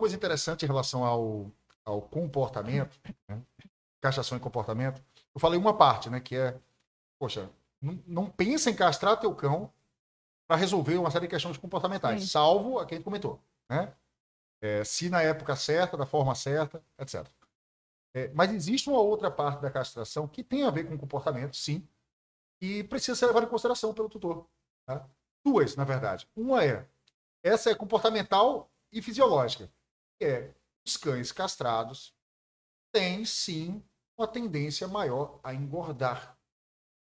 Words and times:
coisa 0.00 0.16
interessante 0.16 0.64
em 0.64 0.68
relação 0.68 1.04
ao, 1.04 1.50
ao 1.84 2.02
comportamento, 2.02 2.98
né? 3.28 3.40
castração 4.00 4.36
e 4.36 4.40
comportamento. 4.40 5.00
Eu 5.34 5.40
falei 5.40 5.58
uma 5.58 5.76
parte, 5.76 6.10
né? 6.10 6.18
Que 6.18 6.36
é, 6.36 6.58
poxa, 7.18 7.48
não, 7.80 8.02
não 8.06 8.30
pensa 8.30 8.70
em 8.70 8.74
castrar 8.74 9.20
teu 9.20 9.34
cão 9.34 9.72
para 10.48 10.56
resolver 10.56 10.96
uma 10.96 11.10
série 11.10 11.26
de 11.26 11.30
questões 11.30 11.56
comportamentais, 11.56 12.22
Sim. 12.22 12.26
salvo 12.26 12.80
a 12.80 12.86
quem 12.86 12.96
a 12.96 12.98
gente 12.98 13.04
comentou, 13.04 13.40
né? 13.68 13.94
É, 14.62 14.82
se 14.84 15.08
na 15.08 15.22
época 15.22 15.54
certa, 15.54 15.96
da 15.96 16.04
forma 16.04 16.34
certa, 16.34 16.82
etc. 16.98 17.26
É, 18.14 18.28
mas 18.34 18.52
existe 18.52 18.90
uma 18.90 19.00
outra 19.00 19.30
parte 19.30 19.62
da 19.62 19.70
castração 19.70 20.26
que 20.26 20.42
tem 20.42 20.64
a 20.64 20.70
ver 20.70 20.84
com 20.88 20.98
comportamento, 20.98 21.56
sim, 21.56 21.86
e 22.60 22.82
precisa 22.84 23.14
ser 23.14 23.26
levada 23.26 23.46
em 23.46 23.48
consideração 23.48 23.94
pelo 23.94 24.08
tutor. 24.08 24.46
tá? 24.84 25.08
Duas, 25.44 25.76
na 25.76 25.84
verdade. 25.84 26.28
Uma 26.36 26.64
é, 26.64 26.86
essa 27.42 27.70
é 27.70 27.74
comportamental 27.74 28.70
e 28.92 29.00
fisiológica, 29.00 29.70
é 30.20 30.50
os 30.86 30.96
cães 30.96 31.32
castrados 31.32 32.14
têm, 32.92 33.24
sim, 33.24 33.82
uma 34.18 34.26
tendência 34.26 34.88
maior 34.88 35.38
a 35.42 35.54
engordar, 35.54 36.36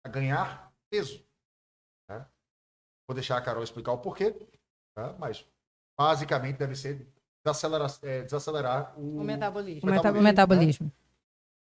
a 0.05 0.09
ganhar 0.09 0.71
peso. 0.89 1.25
né? 2.09 2.25
Vou 3.07 3.15
deixar 3.15 3.37
a 3.37 3.41
Carol 3.41 3.63
explicar 3.63 3.93
o 3.93 3.97
porquê, 3.97 4.31
tá? 4.95 5.15
mas 5.17 5.45
basicamente 5.97 6.57
deve 6.57 6.75
ser 6.75 7.07
desacelerar, 7.43 7.97
é, 8.01 8.21
desacelerar 8.23 8.99
o, 8.99 9.17
O 9.19 9.23
metabolismo. 9.23 9.89
O 9.89 9.91
metabolismo, 9.91 10.19
o 10.19 10.23
metabolismo. 10.23 10.91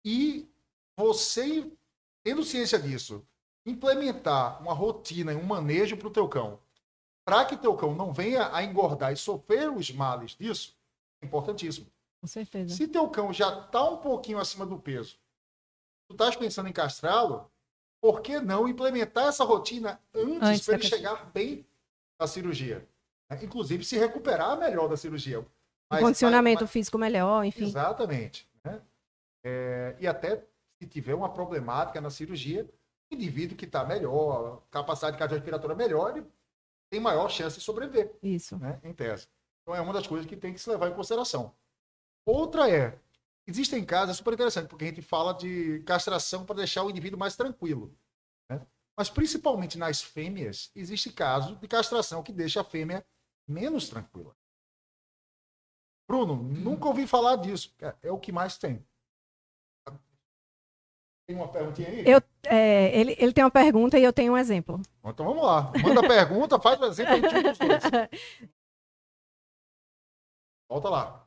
e 0.06 0.50
você, 0.98 1.72
tendo 2.24 2.44
ciência 2.44 2.80
disso, 2.80 3.26
implementar 3.66 4.62
uma 4.62 4.74
rotina 4.74 5.34
e 5.34 5.36
um 5.36 5.44
manejo 5.44 5.98
para 5.98 6.08
o 6.08 6.12
teu 6.12 6.28
cão, 6.30 6.60
para 7.26 7.44
que 7.46 7.58
teu 7.58 7.76
cão 7.76 7.94
não 7.94 8.14
venha 8.14 8.56
a 8.56 8.64
engordar 8.64 9.12
e 9.12 9.18
sofrer 9.18 9.70
os 9.70 9.92
males 9.92 10.32
disso, 10.36 10.77
importantíssimo. 11.24 11.88
Com 12.22 12.28
certeza. 12.28 12.76
Se 12.76 12.88
teu 12.88 13.08
cão 13.10 13.32
já 13.32 13.60
está 13.66 13.84
um 13.90 13.98
pouquinho 13.98 14.40
acima 14.40 14.66
do 14.66 14.80
peso, 14.80 15.18
tu 16.10 16.14
estás 16.14 16.36
pensando 16.36 16.68
em 16.70 16.74
castrá-lo, 16.74 17.50
por 18.02 18.22
que 18.22 18.40
não 18.40 18.68
implementar 18.68 19.28
essa 19.28 19.44
rotina 19.44 20.00
antes, 20.14 20.42
Antes 20.50 20.66
para 20.66 20.76
ele 20.76 20.84
chegar 20.84 21.26
bem 21.32 21.66
da 22.20 22.28
cirurgia? 22.28 22.88
né? 23.30 23.40
Inclusive 23.44 23.84
se 23.84 23.98
recuperar 23.98 24.58
melhor 24.58 24.88
da 24.88 24.98
cirurgia. 24.98 25.46
Mas- 25.90 26.02
condicionamento 26.02 26.64
mas- 26.64 26.72
físico 26.72 26.98
melhor, 26.98 27.44
enfim. 27.46 27.66
Exatamente. 27.66 28.48
né? 28.64 28.82
É, 29.46 29.96
e 30.00 30.08
até 30.08 30.44
se 30.82 30.88
tiver 30.88 31.14
uma 31.16 31.30
problemática 31.32 32.02
na 32.02 32.10
cirurgia, 32.10 32.70
o 33.12 33.16
indivíduo 33.16 33.56
que 33.58 33.66
está 33.66 33.86
melhor, 33.86 34.62
capacidade 34.70 35.18
cardiorrespiratória 35.18 35.76
melhor, 35.76 36.18
ele 36.18 36.28
tem 36.92 37.00
maior 37.00 37.30
chance 37.30 37.58
de 37.58 37.64
sobreviver, 37.64 38.14
Isso. 38.22 38.58
né? 38.58 38.80
em 38.84 38.94
tese. 38.94 39.28
Então 39.68 39.76
é 39.76 39.82
uma 39.82 39.92
das 39.92 40.08
coisas 40.08 40.26
que 40.26 40.38
tem 40.38 40.54
que 40.54 40.62
se 40.62 40.70
levar 40.70 40.88
em 40.88 40.94
consideração. 40.94 41.54
Outra 42.26 42.72
é, 42.72 42.98
existem 43.46 43.84
casos, 43.84 44.16
é 44.16 44.18
super 44.18 44.34
interessante, 44.34 44.70
porque 44.70 44.86
a 44.86 44.88
gente 44.88 45.02
fala 45.02 45.34
de 45.34 45.82
castração 45.82 46.46
para 46.46 46.56
deixar 46.56 46.84
o 46.84 46.90
indivíduo 46.90 47.20
mais 47.20 47.36
tranquilo. 47.36 47.94
né? 48.50 48.66
Mas 48.98 49.10
principalmente 49.10 49.78
nas 49.78 50.02
fêmeas, 50.02 50.72
existe 50.74 51.12
caso 51.12 51.58
de 51.58 51.68
castração 51.68 52.24
que 52.24 52.32
deixa 52.32 52.62
a 52.62 52.64
fêmea 52.64 53.06
menos 53.46 53.90
tranquila. 53.90 54.34
Bruno, 56.10 56.38
nunca 56.38 56.88
ouvi 56.88 57.06
falar 57.06 57.36
disso. 57.36 57.76
É, 57.82 57.94
é 58.04 58.12
o 58.12 58.18
que 58.18 58.32
mais 58.32 58.58
tem. 58.58 58.82
Tem 61.28 61.36
uma 61.36 61.50
perguntinha 61.50 61.90
aí? 61.90 62.06
Eu, 62.08 62.24
é, 62.46 62.98
ele, 62.98 63.18
ele 63.20 63.34
tem 63.34 63.44
uma 63.44 63.52
pergunta 63.52 64.00
e 64.00 64.04
eu 64.06 64.14
tenho 64.14 64.32
um 64.32 64.38
exemplo. 64.38 64.82
Então 65.04 65.26
vamos 65.26 65.44
lá. 65.44 65.74
Manda 65.84 66.00
a 66.00 66.08
pergunta, 66.08 66.58
faz 66.58 66.80
o 66.80 66.86
exemplo, 66.86 67.16
Volta 70.70 70.90
lá. 70.90 71.24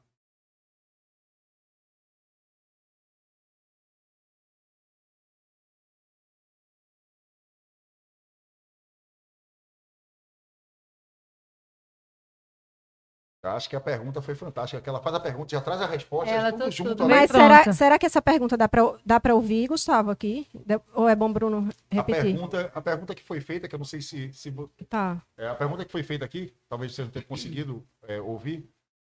Eu 13.42 13.50
acho 13.52 13.70
que 13.70 13.74
a 13.76 13.80
pergunta 13.80 14.20
foi 14.20 14.34
fantástica, 14.34 14.82
que 14.82 14.88
ela 14.88 15.00
faz 15.00 15.16
a 15.16 15.20
pergunta, 15.20 15.48
já 15.56 15.62
traz 15.62 15.80
a 15.80 15.86
resposta, 15.86 16.30
Ela 16.30 16.52
tudo 16.52 16.70
junto 16.70 16.90
tudo 16.90 17.08
Mas 17.08 17.30
será, 17.30 17.72
será 17.72 17.98
que 17.98 18.04
essa 18.04 18.20
pergunta 18.20 18.54
dá 18.54 18.68
para 18.68 18.82
dá 19.04 19.18
pra 19.18 19.34
ouvir, 19.34 19.66
Gustavo, 19.66 20.10
aqui? 20.10 20.46
De- 20.66 20.78
Ou 20.92 21.08
é 21.08 21.16
bom 21.16 21.32
Bruno 21.32 21.70
A 21.90 21.94
repetir? 21.94 22.22
pergunta, 22.24 22.70
a 22.74 22.82
pergunta 22.82 23.14
que 23.14 23.22
foi 23.22 23.40
feita, 23.40 23.66
que 23.66 23.74
eu 23.74 23.78
não 23.78 23.86
sei 23.86 24.02
se, 24.02 24.30
se 24.34 24.54
Tá. 24.90 25.22
É, 25.38 25.48
a 25.48 25.54
pergunta 25.54 25.86
que 25.86 25.90
foi 25.92 26.02
feita 26.02 26.22
aqui, 26.22 26.54
talvez 26.68 26.94
você 26.94 27.00
não 27.02 27.10
tenha 27.10 27.24
conseguido 27.24 27.82
é, 28.02 28.20
ouvir, 28.20 28.68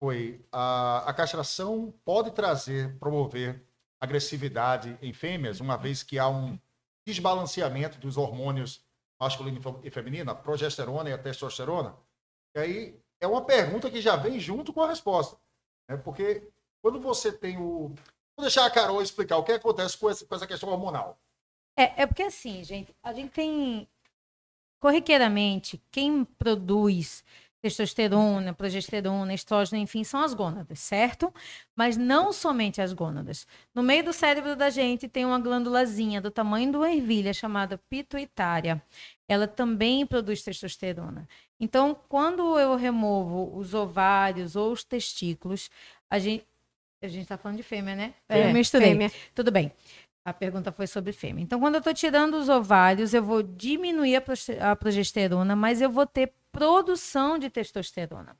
foi 0.04 0.46
a, 0.52 1.10
a 1.10 1.14
castração 1.14 1.94
pode 2.04 2.32
trazer, 2.32 2.94
promover 3.00 3.64
agressividade 4.02 4.98
em 5.02 5.14
fêmeas, 5.14 5.62
uma 5.62 5.78
vez 5.78 6.04
que 6.04 6.20
há 6.20 6.28
um 6.28 6.60
desbalanceamento 7.08 7.98
dos 8.00 8.18
hormônios 8.18 8.84
masculino 9.18 9.60
e 9.60 9.62
fe- 9.62 9.92
feminino, 9.92 10.30
a 10.30 10.36
progesterona 10.36 11.10
e 11.10 11.14
a 11.14 11.18
testosterona? 11.18 11.96
E 12.54 12.60
aí 12.60 13.00
é 13.22 13.26
uma 13.26 13.46
pergunta 13.46 13.90
que 13.90 14.02
já 14.02 14.18
vem 14.18 14.42
junto 14.42 14.74
com 14.74 14.82
a 14.82 14.90
resposta. 14.90 15.38
Né? 15.90 15.96
Porque 15.96 16.50
quando 16.82 17.00
você 17.00 17.32
tem 17.32 17.58
o. 17.58 17.96
Vou 18.36 18.42
deixar 18.42 18.66
a 18.66 18.72
Carol 18.72 19.02
explicar 19.02 19.38
o 19.38 19.44
que 19.44 19.54
acontece 19.54 19.98
com 19.98 20.10
essa 20.10 20.46
questão 20.46 20.68
hormonal. 20.68 21.18
É, 21.80 22.02
é 22.02 22.06
porque 22.06 22.24
assim, 22.24 22.62
gente, 22.66 22.94
a 23.02 23.14
gente 23.14 23.32
tem 23.32 23.88
corriqueiramente 24.82 25.82
quem 25.90 26.26
produz 26.26 27.24
testosterona, 27.64 28.54
progesterona, 28.54 29.34
estrógeno, 29.34 29.82
enfim, 29.82 30.04
são 30.04 30.20
as 30.20 30.34
gônadas, 30.34 30.80
certo? 30.80 31.34
Mas 31.74 31.96
não 31.96 32.34
somente 32.34 32.82
as 32.82 32.92
gônadas. 32.92 33.48
No 33.74 33.82
meio 33.82 34.04
do 34.04 34.12
cérebro 34.12 34.54
da 34.54 34.70
gente 34.70 35.08
tem 35.08 35.26
uma 35.26 35.40
glândulazinha 35.40 36.20
do 36.20 36.30
tamanho 36.30 36.70
de 36.70 36.78
uma 36.78 36.92
ervilha 36.92 37.34
chamada 37.34 37.78
pituitária. 37.90 38.84
Ela 39.30 39.48
também 39.48 40.06
produz 40.06 40.44
testosterona. 40.44 41.26
Então, 41.58 41.98
quando 42.10 42.60
eu 42.60 42.76
removo 42.76 43.58
os 43.58 43.74
ovários 43.74 44.58
ou 44.58 44.74
os 44.74 44.84
testículos, 44.84 45.70
a 46.10 46.20
gente 46.20 46.46
a 47.02 47.08
gente 47.08 47.24
está 47.24 47.38
falando 47.38 47.58
de 47.58 47.64
fêmea, 47.64 47.96
né? 47.98 48.14
É, 48.30 48.50
eu 48.50 48.54
misturei. 48.54 48.90
fêmea. 48.90 49.12
Tudo 49.36 49.52
bem. 49.52 49.74
A 50.26 50.32
pergunta 50.32 50.72
foi 50.72 50.88
sobre 50.88 51.12
fêmea. 51.12 51.44
Então, 51.44 51.60
quando 51.60 51.76
eu 51.76 51.80
estou 51.80 51.94
tirando 51.94 52.36
os 52.36 52.48
ovários, 52.48 53.14
eu 53.14 53.22
vou 53.22 53.44
diminuir 53.44 54.24
a 54.62 54.74
progesterona, 54.74 55.54
mas 55.54 55.82
eu 55.82 55.90
vou 55.90 56.06
ter 56.06 56.32
produção 56.54 57.38
de 57.38 57.50
testosterona. 57.50 58.38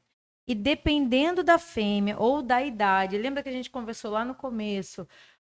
E 0.48 0.54
dependendo 0.54 1.44
da 1.44 1.58
fêmea 1.58 2.18
ou 2.18 2.42
da 2.42 2.62
idade, 2.64 3.18
lembra 3.18 3.42
que 3.42 3.50
a 3.50 3.52
gente 3.52 3.70
conversou 3.70 4.12
lá 4.12 4.24
no 4.24 4.36
começo? 4.36 5.08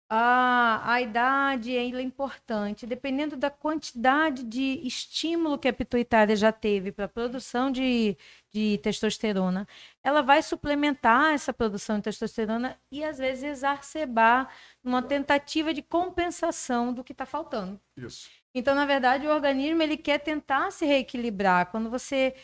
A, 0.09 0.93
a 0.93 1.01
idade 1.01 1.75
é 1.75 1.83
importante. 2.01 2.85
Dependendo 2.85 3.35
da 3.35 3.49
quantidade 3.49 4.43
de 4.43 4.79
estímulo 4.85 5.57
que 5.57 5.67
a 5.67 5.73
pituitária 5.73 6.35
já 6.35 6.51
teve 6.51 6.91
para 6.91 7.05
a 7.05 7.09
produção 7.09 7.71
de, 7.71 8.15
de 8.51 8.77
testosterona, 8.83 9.67
ela 10.03 10.21
vai 10.21 10.43
suplementar 10.43 11.33
essa 11.33 11.51
produção 11.51 11.97
de 11.97 12.03
testosterona 12.03 12.79
e, 12.91 13.03
às 13.03 13.17
vezes, 13.17 13.43
exacerbar 13.43 14.53
numa 14.83 15.01
tentativa 15.01 15.73
de 15.73 15.81
compensação 15.81 16.93
do 16.93 17.03
que 17.03 17.11
está 17.13 17.25
faltando. 17.25 17.81
Isso. 17.97 18.29
Então, 18.53 18.75
na 18.75 18.85
verdade, 18.85 19.27
o 19.27 19.31
organismo 19.31 19.81
ele 19.81 19.97
quer 19.97 20.19
tentar 20.19 20.71
se 20.71 20.85
reequilibrar. 20.85 21.71
Quando 21.71 21.89
você 21.89 22.35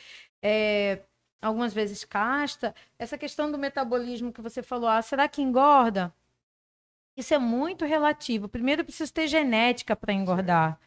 é, 0.42 1.04
algumas 1.42 1.74
vezes 1.74 2.04
casta, 2.06 2.76
essa 2.98 3.18
questão 3.18 3.52
do 3.52 3.58
metabolismo 3.60 4.34
que 4.34 4.42
você 4.42 4.64
falou, 4.64 4.90
ah, 4.90 5.02
será 5.02 5.28
que 5.30 5.42
engorda? 5.42 6.14
Isso 7.16 7.34
é 7.34 7.38
muito 7.38 7.86
relativo. 7.86 8.48
Primeiro, 8.48 8.84
precisa 8.84 9.12
ter 9.12 9.28
genética 9.28 9.96
para 9.96 10.14
engordar, 10.14 10.80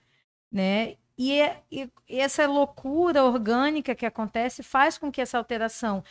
né? 0.52 0.96
E, 1.18 1.40
é- 1.40 1.62
e- 1.72 1.90
e 2.08 2.20
essa 2.20 2.46
loucura 2.48 3.24
orgânica 3.24 3.94
que 3.94 4.06
acontece 4.06 4.62
faz 4.62 4.98
com 4.98 5.12
que 5.12 5.20
essa 5.20 5.38
alteração 5.38 6.04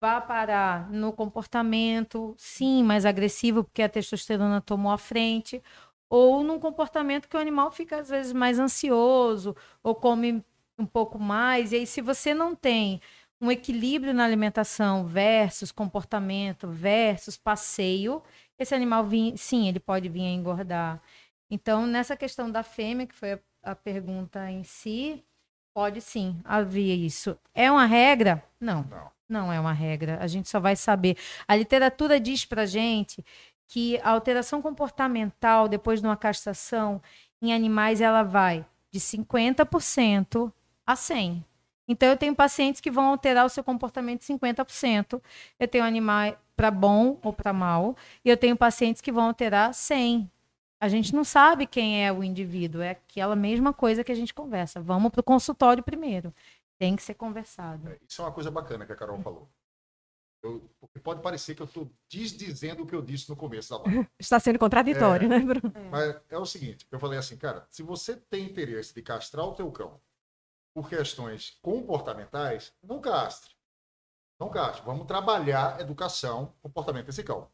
vá 0.00 0.20
parar 0.20 0.90
no 0.92 1.12
comportamento, 1.12 2.34
sim, 2.38 2.82
mais 2.84 3.06
agressivo, 3.06 3.64
porque 3.64 3.82
a 3.82 3.88
testosterona 3.88 4.60
tomou 4.60 4.92
a 4.92 4.98
frente, 4.98 5.62
ou 6.10 6.44
num 6.44 6.58
comportamento 6.60 7.28
que 7.28 7.36
o 7.38 7.40
animal 7.40 7.72
fica 7.72 7.98
às 8.00 8.10
vezes 8.10 8.32
mais 8.34 8.58
ansioso, 8.58 9.56
ou 9.82 9.94
come 9.94 10.44
um 10.78 10.86
pouco 10.86 11.18
mais. 11.18 11.72
E 11.72 11.76
aí, 11.76 11.86
se 11.86 12.02
você 12.02 12.34
não 12.34 12.54
tem 12.54 13.00
um 13.40 13.50
equilíbrio 13.50 14.12
na 14.12 14.24
alimentação 14.24 15.06
versus 15.06 15.72
comportamento 15.72 16.68
versus 16.68 17.36
passeio, 17.38 18.22
esse 18.58 18.74
animal, 18.74 19.04
vim- 19.06 19.36
sim, 19.36 19.68
ele 19.68 19.80
pode 19.80 20.08
vir 20.10 20.22
a 20.22 20.30
engordar. 20.30 21.02
Então, 21.50 21.86
nessa 21.86 22.16
questão 22.16 22.50
da 22.50 22.62
fêmea, 22.62 23.06
que 23.06 23.14
foi 23.14 23.32
a, 23.32 23.40
a 23.62 23.74
pergunta 23.74 24.50
em 24.50 24.62
si, 24.64 25.24
pode 25.74 26.00
sim 26.00 26.40
haver 26.44 26.96
isso. 26.96 27.38
É 27.54 27.70
uma 27.70 27.86
regra? 27.86 28.44
Não. 28.60 28.84
Não. 28.84 29.10
Não 29.28 29.52
é 29.52 29.60
uma 29.60 29.72
regra. 29.72 30.18
A 30.20 30.26
gente 30.26 30.48
só 30.48 30.58
vai 30.58 30.74
saber. 30.74 31.16
A 31.46 31.54
literatura 31.54 32.18
diz 32.18 32.44
pra 32.44 32.66
gente 32.66 33.24
que 33.70 34.00
a 34.02 34.10
alteração 34.10 34.60
comportamental 34.60 35.68
depois 35.68 36.00
de 36.00 36.06
uma 36.06 36.16
castração 36.16 37.00
em 37.40 37.54
animais 37.54 38.00
ela 38.00 38.24
vai 38.24 38.66
de 38.90 38.98
50% 38.98 40.52
a 40.84 40.96
100. 40.96 41.44
Então, 41.86 42.08
eu 42.08 42.16
tenho 42.16 42.34
pacientes 42.34 42.80
que 42.80 42.90
vão 42.90 43.06
alterar 43.06 43.46
o 43.46 43.48
seu 43.48 43.62
comportamento 43.62 44.22
50%. 44.22 45.22
Eu 45.58 45.68
tenho 45.68 45.84
animais 45.84 46.34
para 46.56 46.68
bom 46.70 47.16
ou 47.22 47.32
para 47.32 47.52
mal. 47.52 47.96
E 48.24 48.28
eu 48.28 48.36
tenho 48.36 48.56
pacientes 48.56 49.00
que 49.00 49.12
vão 49.12 49.26
alterar 49.26 49.70
100%. 49.70 50.28
A 50.80 50.88
gente 50.88 51.14
não 51.14 51.24
sabe 51.24 51.66
quem 51.66 52.04
é 52.04 52.12
o 52.12 52.24
indivíduo. 52.24 52.82
É 52.82 52.90
aquela 52.90 53.36
mesma 53.36 53.72
coisa 53.72 54.02
que 54.02 54.10
a 54.10 54.14
gente 54.14 54.34
conversa. 54.34 54.80
Vamos 54.80 55.12
para 55.12 55.20
o 55.20 55.24
consultório 55.24 55.82
primeiro. 55.82 56.34
Tem 56.78 56.96
que 56.96 57.02
ser 57.02 57.14
conversado. 57.14 57.88
É, 57.88 57.98
isso 58.08 58.20
é 58.20 58.24
uma 58.24 58.32
coisa 58.32 58.50
bacana 58.50 58.84
que 58.84 58.92
a 58.92 58.96
Carol 58.96 59.20
falou. 59.20 59.48
Eu, 60.42 60.70
porque 60.80 60.98
pode 60.98 61.20
parecer 61.22 61.54
que 61.54 61.60
eu 61.62 61.66
estou 61.66 61.90
desdizendo 62.08 62.82
o 62.82 62.86
que 62.86 62.94
eu 62.94 63.02
disse 63.02 63.28
no 63.28 63.36
começo 63.36 63.70
da 63.70 63.82
live. 63.84 64.08
Está 64.18 64.40
sendo 64.40 64.58
contraditório, 64.58 65.26
É. 65.26 65.28
né, 65.28 65.38
Bruno? 65.40 65.72
Mas 65.90 66.18
é 66.30 66.38
o 66.38 66.46
seguinte, 66.46 66.86
eu 66.90 66.98
falei 66.98 67.18
assim, 67.18 67.36
cara, 67.36 67.66
se 67.70 67.82
você 67.82 68.16
tem 68.16 68.46
interesse 68.46 68.94
de 68.94 69.02
castrar 69.02 69.44
o 69.44 69.54
teu 69.54 69.70
cão 69.70 70.00
por 70.74 70.88
questões 70.88 71.58
comportamentais, 71.60 72.72
não 72.82 73.00
castre. 73.00 73.54
Não 74.38 74.48
castre. 74.48 74.82
Vamos 74.86 75.06
trabalhar 75.06 75.78
educação, 75.80 76.54
comportamento 76.62 77.06
desse 77.06 77.22
cão. 77.22 77.50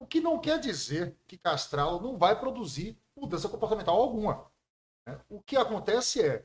O 0.00 0.06
que 0.06 0.20
não 0.20 0.40
quer 0.40 0.58
dizer 0.58 1.16
que 1.28 1.38
castrá-lo 1.38 2.00
não 2.00 2.18
vai 2.18 2.38
produzir 2.40 2.98
mudança 3.16 3.48
comportamental 3.48 4.00
alguma. 4.00 4.50
né? 5.06 5.20
O 5.28 5.40
que 5.40 5.56
acontece 5.56 6.22
é 6.22 6.44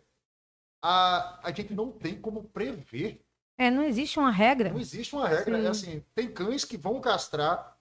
a, 0.83 1.39
a 1.47 1.51
gente 1.51 1.73
não 1.73 1.91
tem 1.91 2.19
como 2.21 2.43
prever 2.43 3.24
É, 3.57 3.71
não 3.71 3.83
existe 3.83 4.19
uma 4.19 4.31
regra. 4.31 4.69
não 4.69 4.79
existe 4.79 5.15
uma 5.15 5.27
regra. 5.27 5.57
Sim. 5.57 5.65
É 5.65 5.69
assim, 5.69 6.05
tem 6.13 6.31
cães 6.31 6.65
que 6.65 6.77
vão 6.77 6.99
castrar, 6.99 7.77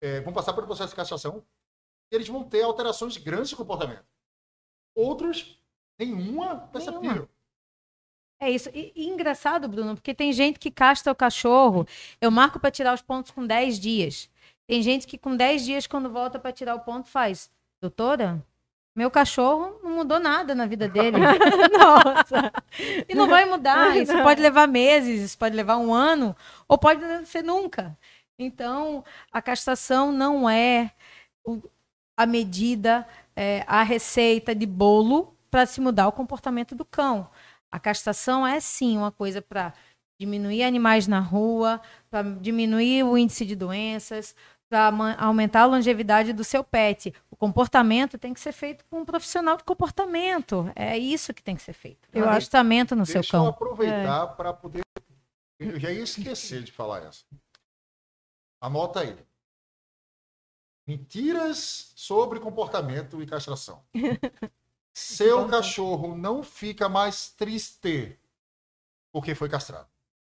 é, 0.00 0.20
vão 0.20 0.32
passar 0.32 0.52
pelo 0.52 0.66
processo 0.66 0.90
de 0.90 0.96
castração, 0.96 1.44
e 2.10 2.16
eles 2.16 2.28
vão 2.28 2.44
ter 2.44 2.62
alterações 2.62 3.16
grandes 3.16 3.50
de 3.50 3.56
comportamento. 3.56 4.04
Outros, 4.94 5.60
nenhuma 5.98 6.68
perceptível. 6.68 7.28
É 8.40 8.50
isso. 8.50 8.68
E, 8.74 8.92
e 8.94 9.08
engraçado, 9.08 9.68
Bruno, 9.68 9.94
porque 9.94 10.14
tem 10.14 10.32
gente 10.32 10.58
que 10.58 10.70
castra 10.70 11.12
o 11.12 11.16
cachorro. 11.16 11.86
Eu 12.20 12.30
marco 12.30 12.60
para 12.60 12.70
tirar 12.70 12.94
os 12.94 13.02
pontos 13.02 13.30
com 13.30 13.46
10 13.46 13.78
dias. 13.78 14.28
Tem 14.66 14.82
gente 14.82 15.06
que 15.06 15.16
com 15.18 15.36
10 15.36 15.64
dias, 15.64 15.86
quando 15.86 16.10
volta 16.10 16.38
para 16.38 16.52
tirar 16.52 16.74
o 16.74 16.80
ponto, 16.80 17.08
faz. 17.08 17.50
Doutora, 17.80 18.44
meu 18.94 19.10
cachorro 19.10 19.80
não 19.82 19.90
mudou 19.90 20.20
nada 20.20 20.54
na 20.54 20.66
vida 20.66 20.86
dele. 20.88 21.18
Nossa. 21.76 22.52
E 23.08 23.14
não 23.14 23.28
vai 23.28 23.44
mudar. 23.44 23.96
Isso 23.96 24.12
pode 24.22 24.40
levar 24.40 24.68
meses, 24.68 25.20
isso 25.20 25.38
pode 25.38 25.56
levar 25.56 25.78
um 25.78 25.92
ano, 25.92 26.36
ou 26.68 26.78
pode 26.78 27.00
não 27.00 27.24
ser 27.24 27.42
nunca. 27.42 27.96
Então, 28.38 29.04
a 29.32 29.40
castração 29.42 30.12
não 30.12 30.48
é 30.48 30.92
a 32.16 32.26
medida, 32.26 33.06
é, 33.34 33.64
a 33.66 33.82
receita 33.82 34.54
de 34.54 34.66
bolo 34.66 35.36
para 35.50 35.66
se 35.66 35.80
mudar 35.80 36.08
o 36.08 36.12
comportamento 36.12 36.74
do 36.74 36.84
cão. 36.84 37.28
A 37.70 37.78
castração 37.78 38.46
é 38.46 38.60
sim 38.60 38.96
uma 38.96 39.10
coisa 39.10 39.42
para 39.42 39.72
diminuir 40.18 40.62
animais 40.62 41.06
na 41.06 41.18
rua, 41.20 41.80
para 42.10 42.22
diminuir 42.22 43.04
o 43.04 43.18
índice 43.18 43.44
de 43.44 43.56
doenças, 43.56 44.34
para 44.68 44.86
aumentar 45.18 45.62
a 45.62 45.66
longevidade 45.66 46.32
do 46.32 46.42
seu 46.42 46.64
pet. 46.64 47.14
O 47.30 47.36
comportamento 47.36 48.18
tem 48.18 48.32
que 48.34 48.40
ser 48.40 48.52
feito 48.52 48.84
com 48.86 49.00
um 49.00 49.04
profissional 49.04 49.56
de 49.56 49.64
comportamento. 49.64 50.70
É 50.74 50.96
isso 50.98 51.32
que 51.34 51.42
tem 51.42 51.54
que 51.54 51.62
ser 51.62 51.72
feito. 51.74 52.08
Eu 52.12 52.22
Eu 52.22 52.28
acho- 52.28 52.36
ajustamento 52.38 52.96
no 52.96 53.06
seu 53.06 53.20
Deixa 53.20 53.36
eu 53.36 53.40
cão. 53.42 53.48
aproveitar 53.50 54.26
para 54.28 54.52
poder. 54.52 54.82
Eu 55.58 55.78
já 55.78 55.90
ia 55.90 56.02
esquecer 56.02 56.62
de 56.62 56.72
falar 56.72 57.02
essa. 57.04 57.24
Anota 58.60 59.00
aí. 59.00 59.16
Mentiras 60.86 61.92
sobre 61.96 62.40
comportamento 62.40 63.22
e 63.22 63.26
castração. 63.26 63.82
Seu 64.96 65.48
cachorro 65.48 66.16
não 66.16 66.42
fica 66.42 66.88
mais 66.88 67.30
triste 67.30 68.18
porque 69.12 69.34
foi 69.34 69.48
castrado. 69.48 69.88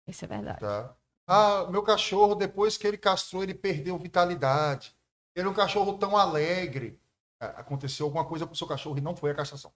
Isso 0.06 0.24
é 0.24 0.28
verdade. 0.28 0.58
Tá? 0.60 0.96
Ah, 1.30 1.66
meu 1.70 1.82
cachorro, 1.82 2.34
depois 2.34 2.78
que 2.78 2.86
ele 2.86 2.96
castrou, 2.96 3.42
ele 3.42 3.52
perdeu 3.52 3.98
vitalidade. 3.98 4.96
Ele 5.36 5.46
é 5.46 5.50
um 5.50 5.54
cachorro 5.54 5.98
tão 5.98 6.16
alegre. 6.16 6.98
É, 7.38 7.46
Aconteceu 7.48 8.06
alguma 8.06 8.24
coisa 8.24 8.46
com 8.46 8.54
o 8.54 8.56
seu 8.56 8.66
cachorro 8.66 8.96
e 8.96 9.02
não 9.02 9.14
foi 9.14 9.30
a 9.30 9.34
castração. 9.34 9.70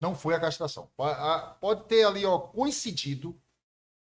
Não 0.00 0.14
foi 0.14 0.34
a 0.34 0.40
castração. 0.40 0.90
Pode 1.60 1.84
ter 1.84 2.04
ali 2.04 2.24
ó, 2.24 2.38
coincidido, 2.38 3.38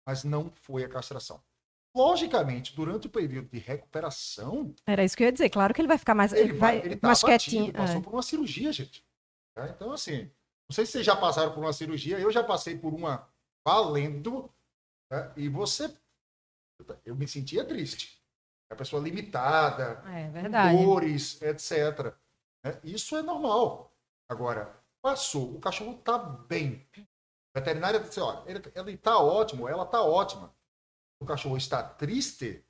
mas 0.06 0.26
não 0.26 0.52
foi 0.52 0.84
a 0.84 0.90
castração. 0.90 1.42
Logicamente, 1.96 2.76
durante 2.76 3.08
o 3.08 3.10
período 3.10 3.50
de 3.50 3.60
recuperação, 3.60 4.74
Era 4.86 5.04
isso 5.04 5.16
que 5.16 5.24
eu 5.24 5.28
ia 5.28 5.32
dizer. 5.32 5.50
Claro 5.50 5.74
que 5.74 5.80
ele 5.80 5.88
vai 5.88 5.98
ficar 5.98 6.16
mais, 6.16 6.34
ele, 6.34 6.52
vai, 6.52 6.80
vai, 6.80 6.86
ele 6.88 6.96
tá 6.98 7.08
mais 7.08 7.24
quietinho. 7.24 7.72
passou 7.72 7.98
é. 7.98 8.02
por 8.02 8.12
uma 8.12 8.24
cirurgia, 8.24 8.74
gente. 8.74 9.06
Tá? 9.56 9.70
Então, 9.70 9.92
assim, 9.92 10.24
não 10.70 10.74
sei 10.74 10.86
se 10.86 10.94
vocês 10.94 11.06
já 11.06 11.16
passaram 11.16 11.54
por 11.54 11.64
uma 11.64 11.72
cirurgia, 11.72 12.20
eu 12.20 12.32
já 12.32 12.44
passei 12.44 12.78
por 12.78 12.94
uma 12.94 13.30
valendo, 13.66 14.52
né? 15.12 15.32
e 15.38 15.48
você, 15.48 15.96
eu 17.06 17.16
me 17.16 17.28
sentia 17.28 17.66
triste. 17.66 18.22
A 18.70 18.76
pessoa 18.76 19.02
limitada, 19.02 20.02
É 20.10 20.30
verdade. 20.30 20.84
dores, 20.84 21.42
etc. 21.42 22.16
né? 22.64 22.80
Isso 22.84 23.16
é 23.16 23.22
normal. 23.22 23.96
Agora, 24.30 24.82
passou, 25.02 25.56
o 25.56 25.60
cachorro 25.60 25.98
tá 26.00 26.18
bem. 26.18 26.88
A 27.56 27.60
veterinária 27.60 28.00
disse, 28.00 28.20
olha, 28.20 28.44
ele, 28.50 28.62
ele 28.74 28.98
tá 28.98 29.18
ótimo, 29.20 29.68
ela 29.68 29.86
tá 29.86 30.02
ótima. 30.02 30.56
O 31.22 31.26
cachorro 31.26 31.56
está 31.58 31.84
triste, 31.84 32.66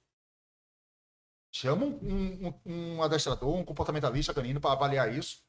chama 1.53 1.85
um, 1.85 2.47
um- 2.47 2.61
um- 2.97 3.03
adestrador, 3.03 3.55
um 3.55 3.63
comportamentalista 3.63 4.33
canino 4.33 4.59
para 4.59 4.73
avaliar 4.73 5.13
isso. 5.13 5.43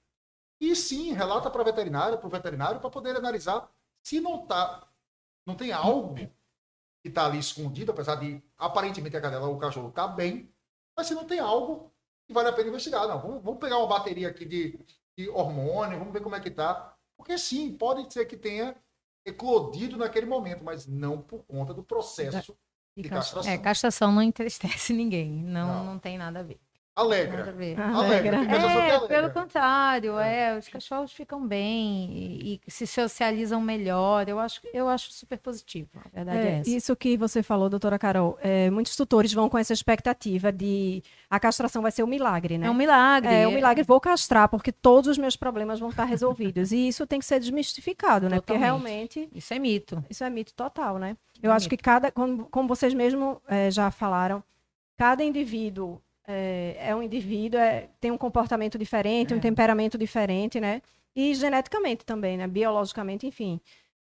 E 0.61 0.77
sim, 0.77 1.13
relata 1.13 1.51
para 1.51 1.63
a 1.63 1.65
veterinária, 1.65 2.17
para 2.17 2.27
o 2.27 2.31
veterinário, 2.31 2.81
para 2.81 2.91
poder 2.91 3.17
analisar 3.17 3.69
se 4.07 4.21
não 4.21 4.47
tá, 4.47 4.87
não 5.47 5.57
tem 5.57 5.73
algo 5.73 6.15
que 7.05 7.09
está 7.09 7.27
ali 7.27 7.39
escondido, 7.39 7.93
apesar 7.93 8.15
de 8.15 8.43
aparentemente 8.57 9.15
a 9.15 9.21
cadela 9.21 9.47
ou 9.47 9.57
o 9.57 9.59
cachorro 9.59 9.93
tá 9.93 10.09
bem, 10.09 10.51
mas 10.97 11.07
se 11.07 11.15
não 11.15 11.27
tem 11.27 11.39
algo 11.39 11.93
que 12.27 12.33
vale 12.33 12.49
a 12.49 12.53
pena 12.55 12.71
investigar. 12.71 13.07
Não, 13.07 13.21
vamos, 13.21 13.43
vamos 13.45 13.61
pegar 13.61 13.77
uma 13.77 13.87
bateria 13.87 14.29
aqui 14.29 14.47
de, 14.47 14.81
de 15.15 15.29
hormônio, 15.29 15.99
vamos 15.99 16.15
ver 16.15 16.23
como 16.23 16.35
é 16.35 16.41
que 16.41 16.51
tá. 16.51 16.97
Porque 17.15 17.37
sim, 17.37 17.77
pode 17.77 18.11
ser 18.11 18.25
que 18.25 18.39
tenha 18.39 18.75
eclodido 19.27 19.99
naquele 19.99 20.25
momento, 20.25 20.65
mas 20.65 20.87
não 20.87 21.21
por 21.21 21.45
conta 21.45 21.75
do 21.75 21.85
processo 21.85 22.57
de 22.97 23.07
castração. 23.07 23.53
É, 23.53 23.59
castração 23.59 24.11
não 24.11 24.23
entristece 24.23 24.95
ninguém. 24.97 25.31
Não, 25.31 25.69
Não. 25.69 25.85
não, 25.85 25.99
tem 25.99 26.17
nada 26.17 26.41
a 26.41 26.43
ver. 26.43 26.59
Alegra. 26.97 27.49
Alegra. 27.49 28.37
É, 28.37 28.57
alegra. 28.57 29.09
pelo 29.09 29.31
contrário, 29.33 30.17
é, 30.17 30.57
os 30.57 30.69
cachorros 30.69 31.13
ficam 31.13 31.45
bem 31.45 32.09
e, 32.13 32.61
e 32.65 32.71
se 32.71 32.87
socializam 32.87 33.61
melhor. 33.61 34.29
Eu 34.29 34.39
acho, 34.39 34.61
eu 34.73 34.89
acho 34.89 35.13
super 35.13 35.39
positivo. 35.39 35.89
A 35.97 36.09
verdade 36.09 36.39
é, 36.39 36.51
É, 36.51 36.59
essa. 36.61 36.71
isso 36.71 36.95
que 36.95 37.17
você 37.17 37.43
falou, 37.43 37.69
doutora 37.69 37.99
Carol, 37.99 38.39
é, 38.41 38.71
muitos 38.71 38.95
tutores 38.95 39.33
vão 39.33 39.49
com 39.49 39.59
essa 39.59 39.73
expectativa 39.73 40.53
de 40.53 41.03
a 41.29 41.41
castração 41.41 41.83
vai 41.83 41.91
ser 41.91 42.05
um 42.05 42.07
milagre, 42.07 42.59
né? 42.59 42.69
É 42.69 42.71
um 42.71 42.75
milagre. 42.75 43.35
É 43.35 43.49
um 43.49 43.53
milagre, 43.53 43.83
vou 43.83 44.01
castrar, 44.01 44.49
porque 44.49 44.71
todos 44.71 45.09
os 45.11 45.19
meus 45.19 45.35
problemas 45.35 45.81
vão 45.81 45.91
estar 45.91 46.05
resolvidos. 46.05 46.71
E 46.71 46.87
isso 46.87 47.05
tem 47.09 47.19
que 47.19 47.25
ser 47.27 47.41
desmistificado, 47.41 48.29
né? 48.29 48.37
Porque 48.41 48.53
realmente 48.57 49.29
Isso 49.35 49.53
é 49.53 49.59
mito. 49.59 50.05
isso 50.09 50.23
é 50.23 50.31
mito 50.31 50.55
total, 50.55 50.99
né? 50.99 51.17
Eu 51.43 51.51
É 51.51 51.55
acho 51.55 51.69
que 51.69 51.77
cada, 51.77 52.13
como, 52.13 52.45
como 52.47 52.69
vocês 52.69 52.95
mesmo 52.95 53.43
eh, 53.49 53.69
já 53.71 53.91
falaram, 53.91 54.43
cada 54.97 55.25
indivíduo 55.25 56.01
eh, 56.27 56.77
é 56.79 56.95
um 56.95 57.03
indivíduo, 57.03 57.59
é- 57.61 57.89
tem 58.01 58.11
um 58.11 58.19
comportamento 58.19 58.79
diferente, 58.79 59.35
um 59.35 59.39
É. 59.39 59.41
temperamento 59.41 59.97
diferente, 59.99 60.61
né? 60.61 60.81
E 61.17 61.35
geneticamente 61.35 62.05
também, 62.05 62.37
né? 62.37 62.47
Biologicamente, 62.47 63.27
enfim. 63.27 63.61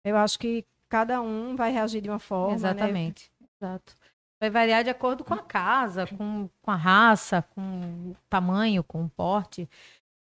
Eu 0.03 0.15
acho 0.17 0.37
que 0.39 0.65
cada 0.87 1.21
um 1.21 1.55
vai 1.55 1.71
reagir 1.71 2.01
de 2.01 2.09
uma 2.09 2.19
forma, 2.19 2.49
né? 2.51 2.55
Exatamente. 2.55 3.31
Exato. 3.61 3.95
Vai 4.39 4.49
variar 4.49 4.83
de 4.83 4.89
acordo 4.89 5.23
com 5.23 5.33
a 5.33 5.41
casa, 5.41 6.05
com, 6.05 6.49
com 6.61 6.71
a 6.71 6.75
raça, 6.75 7.41
com 7.55 8.11
o 8.11 8.15
tamanho, 8.29 8.83
com 8.83 9.03
o 9.05 9.09
porte. 9.09 9.67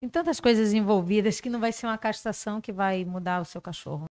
Tem 0.00 0.08
tantas 0.08 0.40
coisas 0.40 0.72
envolvidas 0.72 1.40
que 1.40 1.50
não 1.50 1.60
vai 1.60 1.72
ser 1.72 1.86
uma 1.86 1.98
castração 1.98 2.60
que 2.60 2.72
vai 2.72 3.04
mudar 3.04 3.40
o 3.40 3.44
seu 3.44 3.60
cachorro. 3.60 4.04